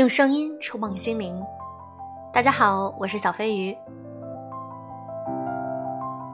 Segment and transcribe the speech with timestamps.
[0.00, 1.38] 用声音触碰心灵。
[2.32, 3.76] 大家好，我是小飞鱼。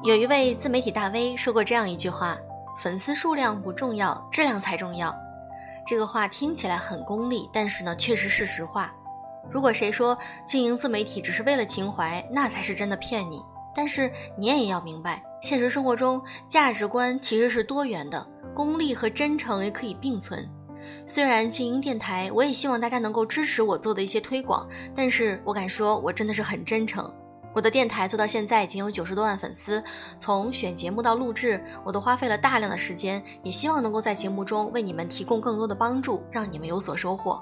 [0.04, 2.38] 有一位自媒体大 V 说过这样一句话
[2.78, 5.12] ：“粉丝数量不重要，质量才重要。”
[5.84, 8.94] 这个话听起来很功利，但是呢，确实是实话。
[9.50, 13.42] 如果谁说经营自媒体只是为了情怀，那才是真的骗你。
[13.74, 14.08] 但是
[14.38, 20.48] 你也要明白，现实生活中价值观其实是多元的，功利和真诚也可以并存。
[21.08, 27.08] 虽然经营电台，我也希望大家能够支持我做的一些推广，但是我敢说，我真的是很真诚。
[27.54, 29.82] 我的电台做到现在已经有九十多万粉丝，
[30.18, 37.40] 从选节目到录制，我都花费了大量的时间，也希望能够在节目中为你们提供更多的帮助，让你们有所收获。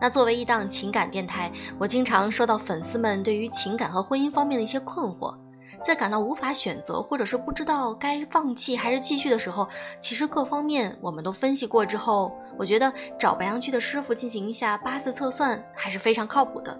[0.00, 5.34] 那作为一档情感电台，我经常收到粉丝们对于情感和婚姻方面的一些困惑。
[5.82, 9.68] 在感到无法选择，或者是不知道该放弃还是继续的时候，
[10.00, 16.78] 其实各方面我们都分析过之后，我觉得找白羊居的师傅进行一下八字测算还是非常靠谱的。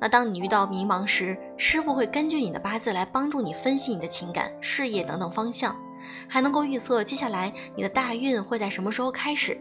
[0.00, 5.76] 那当你遇到迷茫时，师傅会根据你的八字来帮助你分析你的情感、事业等等方向，
[6.28, 9.58] 还能够预测接下来你的大运会在什么时候开始。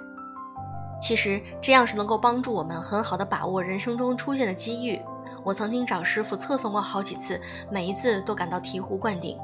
[1.02, 5.02] 其实这样是能够帮助我们很好的把握人生中出现的机遇。
[5.44, 7.40] 我曾经找师傅测算过好几次，
[7.72, 9.38] 每一次都感到醍醐灌顶。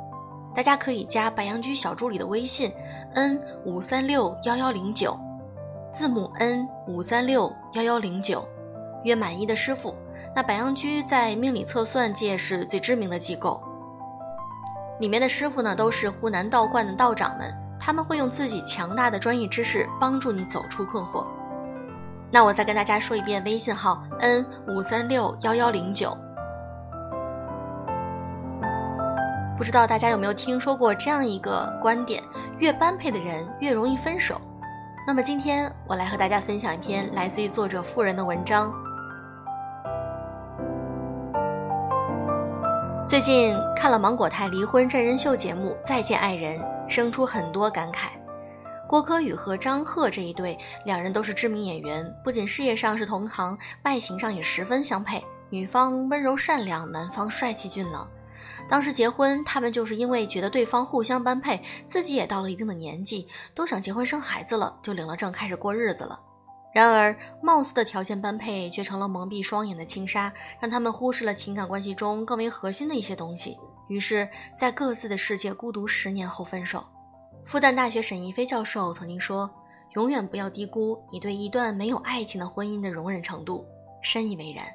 [0.54, 2.72] 大家可以加白羊居小助理的微信
[3.16, 5.18] ：n 五三六幺幺零九，
[5.94, 8.44] 字母 n 五三六幺幺零九，
[9.04, 9.96] 约满意的师傅。
[10.36, 13.62] 那白羊居在命理测算界是最知名的机构，
[15.00, 21.28] 里面的师傅呢都是湖南道观的道长们，他们会用自己强大的专业知识帮助你走出困惑。
[22.32, 26.18] 那我再跟大家说一遍微信号 n 五三六幺幺零九。
[29.56, 32.24] 不知道大家有没有听说过这样一个观点：
[32.58, 34.42] 越般配的人越容易分手。
[35.06, 38.74] 那么今天我来和大家分享一篇来自于作者富人的文章。
[43.06, 46.58] 最近看了芒果台离婚真人秀节目《再见爱人》，
[46.88, 48.12] 生出很多感慨。
[48.88, 55.22] 郭柯宇和张赫这一对，两人都是知名演员，不仅事业上是同行，外形上也十分相配。
[55.50, 58.08] 女方温柔善良，男方帅气俊朗。
[58.68, 66.20] 当时结婚，他们就是因为觉得对方互相般配，自己也到了一定的年纪，都想结婚生孩子了，就领了证开始过日子了。
[66.74, 73.58] 然而，貌似的条件般配，却成了蒙蔽双眼的轻纱，让他们忽视了情感关系中更为核心的一些东西。
[73.90, 74.28] 于是，
[74.58, 76.84] 在各自的世界孤独十年后分手。
[77.46, 79.48] 复旦大学沈亦菲教授曾经说
[79.94, 83.64] ：“永远不要低估你对一段没有爱情的婚姻的容忍程度。”
[84.02, 84.66] 深以为然。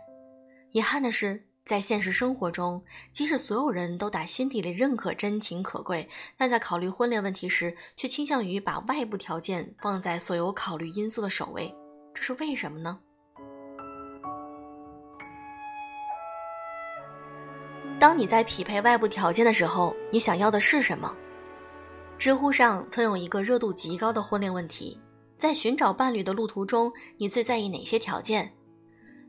[0.71, 11.71] 遗憾的是，在现实生活中，即使所有人都打心底里认可真情可贵，但在考虑婚恋问题时，却倾向于把外部条件放在所有考虑因素的首位。
[12.15, 12.99] 这是为什么呢？
[18.01, 21.15] 当你在匹配外部条件的时候，你想要的是什么？
[22.17, 24.99] 知乎上曾有一个热度极高的婚恋问题：
[25.37, 28.51] 在寻找伴侣的路途中，你最在意哪些条件？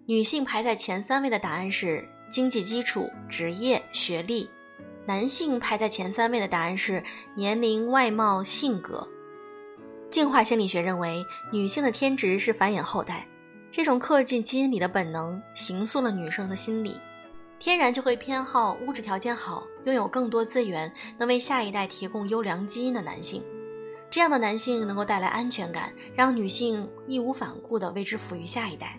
[0.06, 4.47] 女性排在前三位的答案是经济基础、职业、学历；
[5.06, 7.03] 男性排在前三位的答案是
[7.35, 9.07] 年龄、外貌、性格。
[10.12, 13.28] 进化心理学认为，女性的天职是繁衍后代，
[13.72, 17.00] 这种刻进基因里的本能，形塑了女生的心理。
[17.59, 23.44] 天然就会偏好物质条件好、拥有更多资源、能为下一代提供优良基因的男性。
[24.09, 28.97] 这样的男性能够带来安全感，让女性义无反顾地为之抚育下一代。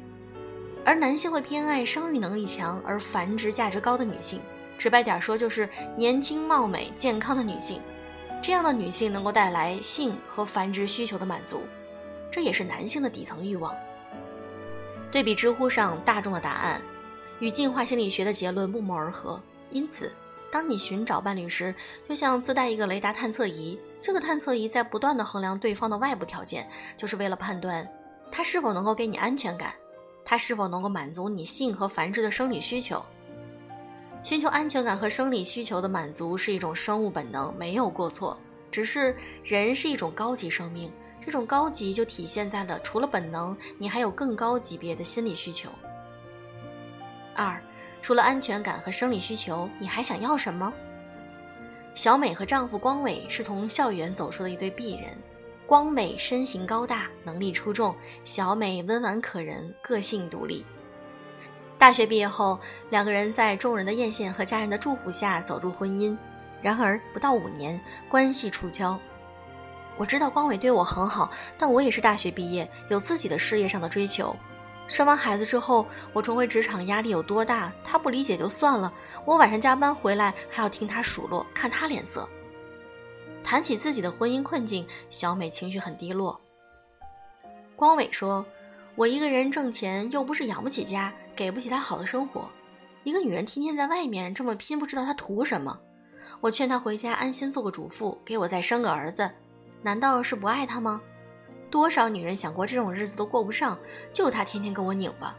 [0.84, 4.41] 而男性会偏爱生育能力强而繁殖价值高的女性。
[4.78, 7.80] 直白点说，就是年轻貌美、健康的女性。
[8.42, 11.62] 这样的女性能够带来性和繁殖需求的满足，
[12.30, 13.76] 这也是男性的底层欲望。
[15.10, 16.80] 对比知乎上大众的答案。
[17.40, 19.40] 与进化心理学的结论不谋而合。
[19.70, 20.12] 因此，
[20.50, 21.74] 当你寻找伴侣时，
[22.08, 23.78] 就像自带一个雷达探测仪。
[24.00, 27.87] 这个探测仪在不断的衡量对方的外部条件，就是为了判断
[28.31, 29.75] 他是否能够给你安全感，
[30.31, 33.05] 他是否能够满足你性和繁殖的生理需求。
[34.23, 38.38] 寻求安全感和生理需求的满足是一种生物本能，没有过错。
[38.71, 45.69] 只是人是一种高级生命，这种高级就体现在了除了本能，你还有更高级别的心理需求。
[47.35, 47.61] 二，
[48.00, 50.73] 除了安全感和生理需求，你还想要什么？
[51.93, 55.11] 小美和丈夫光伟是从校园走出的一对璧人。
[55.70, 57.94] 光美身形高大，能力出众；
[58.25, 60.67] 小美温婉可人，个性独立。
[61.78, 62.58] 大学毕业后，
[62.90, 66.19] 两个人在众人的艳羡和家人的祝福下走入婚姻。
[66.61, 68.99] 然而不到五年，关系触礁。
[69.96, 74.34] 我知道光伟对我很好，但我也是大学毕业，有自己的事业上的追求。
[74.88, 78.93] 生完孩子之后，我重回职场压力有多大，他不理解就算了，
[79.25, 82.28] 我晚上加班回来还要听他数落，看他脸色。
[83.42, 86.40] 谈起自己的婚姻困境，小美情绪很低落。
[87.75, 88.44] 光伟说
[88.94, 92.50] ：“我一个人挣钱，又不是养不起家，给不起他好的生活。
[93.02, 95.81] 一个女人天天在外面这么拼，不知道她图什么。
[96.40, 99.31] 我劝她回家安心做个主妇，给我再生个儿子，
[99.82, 101.00] 难道是不爱他吗？”
[101.70, 103.78] 多少女人想过这种日子都过不上，
[104.12, 105.34] 就他天天跟我拧巴。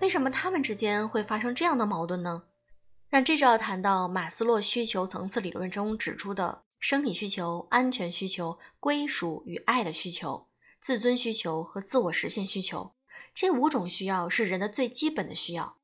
[0.00, 2.42] 为什么他们之间会发生这样的矛盾呢？
[3.10, 10.48] 那这就要谈到马斯洛需求层次理论中指出的生理需求、安全需求、归属与爱的需求、
[10.80, 12.92] 自尊需求和自我实现需求。
[13.34, 15.76] 这五种需要是人的最基本的需要。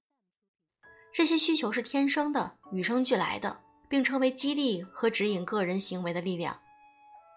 [1.13, 6.59] 这些需求是天生的、与生俱来的，并成为激励和指引个人行为的力量。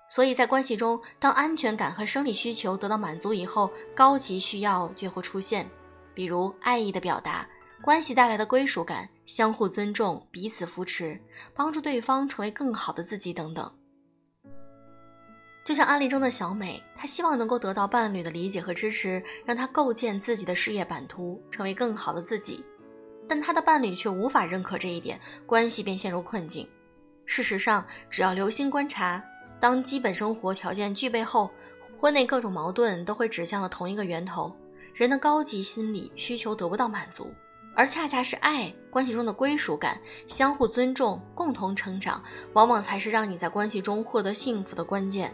[0.09, 5.69] 所以在关系中，当安全感和生理需求得到满足以后，高级需要就会出现，
[6.13, 7.49] 比如爱意的表达、
[7.85, 11.21] 关系带来的归属感、相互尊重、彼此扶持、
[11.53, 13.71] 帮助对方成为更好的自己等等。
[15.63, 22.65] 就像案例中的小美，她希望能够得到伴侣的理解和支持，让她构建自己的事业版图，成为更好的自己，
[23.27, 26.67] 但她的伴侣却无法认可这一点，关系便陷入困境。
[27.27, 29.23] 事实上，只要留心观察。
[29.59, 31.51] 当基本生活条件具备后，
[31.95, 34.51] 婚内各种矛盾都会指向了同一个源头：
[34.95, 37.31] 人的高级心理需求得不到满足，
[37.75, 42.23] 而恰恰是爱关系中的归属感、相互尊重、共同成长，
[42.53, 45.33] 往往才是让你在关系中获得幸福的关键。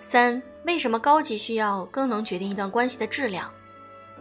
[0.00, 3.52] 三、为什么高级需要更能决定一段关系的质量？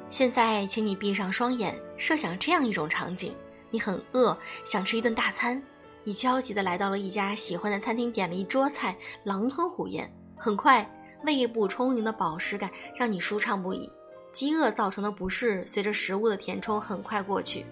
[0.09, 3.33] 现在，请你闭上双眼，设想这样一种场景：
[3.71, 5.61] 你很饿，想吃一顿大餐，
[6.07, 8.95] 你焦急地来到了一家喜欢的餐厅，点了一桌菜，
[9.25, 10.09] 狼吞虎咽。
[10.37, 10.89] 很快，
[11.25, 13.91] 胃部充盈的饱食感让你舒畅不已，
[14.31, 17.65] 饥饿造成的不适随着食物的填充很快过去。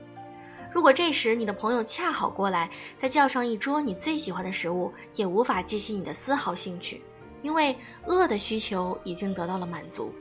[0.74, 7.02] 如果这时你的朋友恰好过来，再叫上一桌你最喜欢的食物，也无法激起你的丝毫兴趣，
[7.42, 7.74] 因为
[8.06, 10.14] 饿的需求已经得到了满足。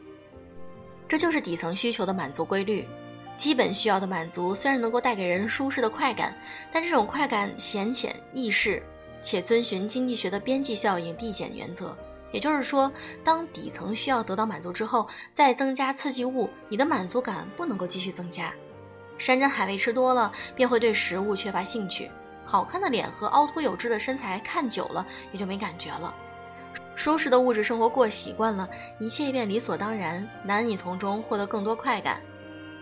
[1.09, 2.87] 这就是底层需求的满足规律。
[3.37, 6.35] 基本需要的满足虽然能够带给人舒适的快感，
[6.71, 8.83] 但这种快感显浅易逝，
[9.21, 11.97] 且遵循经济学的边际效应递减原则。
[12.33, 12.91] 也就是说，
[13.23, 18.53] 当底层需要得到满足之后，再增加刺激物，你的满足感不能够继续增加。
[19.19, 22.11] 山珍海味吃多了，便会对食物缺乏兴趣。
[22.45, 26.13] 好看的脸和凹凸有致的身材看久了，也就没感觉了。
[26.97, 32.21] 舒适的物质生活过习惯了，一切便理所当然，难以从中获得更多快感。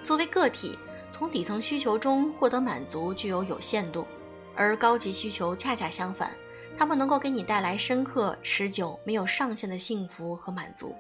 [0.03, 0.77] 作为个体，
[1.11, 4.05] 从底层需求中获得满足具有有限度，
[4.55, 6.31] 而高级需求恰恰相反，
[6.77, 10.95] 它们能够给你带来深刻、持久、没有上限的幸福和满足。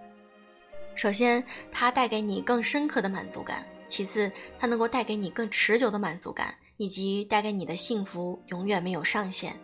[0.95, 9.59] 首先，它带给你更深刻的满足感；其次，它能够带给你更持久的满足感，以及带给你的幸福永远没有上限。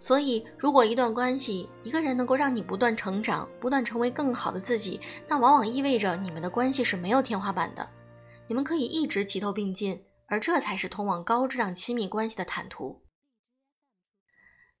[0.00, 7.88] 所以，如果一段关系，一个人能够让你不断成长，不断成为更好的自己，那往往意味着你们的关系是没有天花板的，
[8.48, 13.02] 你们可以一直齐头并进，而这才是通往高质量亲密关系的坦途。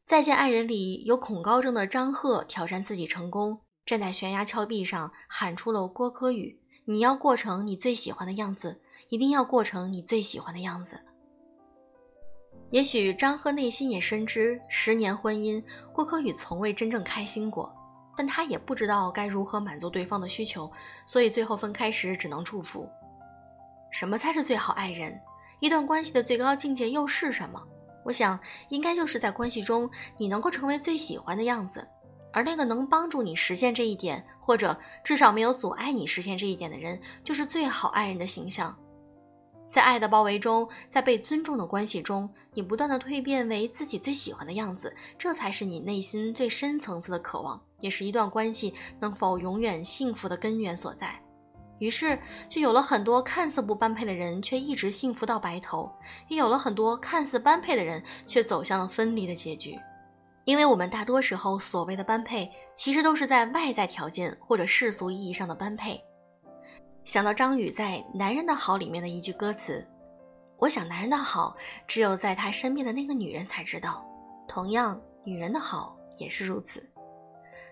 [0.04, 11.00] 再见爱人里有恐高症的张赫挑战自己成功，站在悬崖峭壁上喊出了郭柯宇：“你要过成你最喜欢的样子，一定要过成你最喜欢的样子。”
[12.70, 17.72] 也许张赫内心也深知，十年婚姻，郭柯宇从未真正开心过，
[18.16, 20.70] 但他也不知道该如何满足对方的需求，
[21.06, 22.88] 所以最后分开时只能祝福。
[23.92, 25.16] 什么才是最好爱人？
[25.60, 27.62] 一段关系的最高境界又是什么？
[28.04, 31.86] 我想，应该就是在关系中，你能够成为最喜欢的样子，
[32.32, 38.76] 而那个能帮助你实现这一点，或者至少没有阻碍你实现这一点的人，就是最好爱人的形象。
[39.70, 51.21] 在爱的包围中，在被尊重的关系中，你不断的蜕变为自己最喜欢的样子，这才是你内心最深层次的渴望，也是一段关系能否永远幸福的根源所在。
[51.82, 52.16] 于是，
[52.48, 55.90] 就有了很多看似不般配的人，却一直幸福到白头；
[56.28, 59.76] 也有了很多看似般配的人，却走向了分离的结局。
[60.44, 66.00] 因为我们大多时候所谓的般配，其实都是在外在条件或者世俗意义上的般配。
[67.02, 69.84] 想到张宇在《男人的好》里面的一句歌词，
[70.58, 71.56] 我想男人的好
[71.88, 74.06] 只有在他身边的那个女人才知道，
[74.46, 76.88] 同样女人的好也是如此。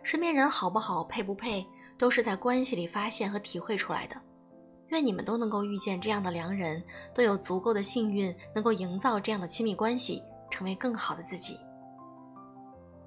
[0.03, 1.65] 身边人好不好、配不配，
[2.01, 4.17] 都是在关系里发现和体会出来的。
[4.89, 6.83] 愿你们都能够遇见这样的良人，
[7.15, 11.61] 都有足够的幸运，能够营造这样的亲密关系，成为更好的自己。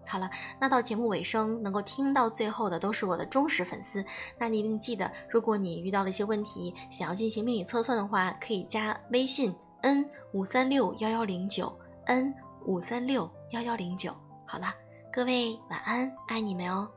[0.05, 0.29] 好了，
[0.61, 4.05] 那到节目尾声能够听到最后的都是我的忠实粉丝，
[4.37, 12.31] 那你一定记得，如果你遇到了一些问题，想要进行命理测算的话，可以加微信 n 五三六幺幺零九 n
[12.65, 14.15] 五三六幺幺零九。
[14.45, 14.67] 好了，
[15.11, 16.87] 各位晚安，爱你们哦。